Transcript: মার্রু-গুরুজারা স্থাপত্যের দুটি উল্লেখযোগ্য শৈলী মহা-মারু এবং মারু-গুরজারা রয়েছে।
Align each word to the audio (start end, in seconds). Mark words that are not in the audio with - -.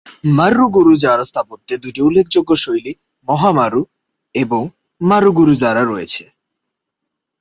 মার্রু-গুরুজারা 0.37 1.23
স্থাপত্যের 1.25 1.79
দুটি 1.79 1.99
উল্লেখযোগ্য 2.01 2.51
শৈলী 2.55 2.93
মহা-মারু 3.27 3.81
এবং 4.35 4.61
মারু-গুরজারা 5.01 5.83
রয়েছে। 5.85 6.23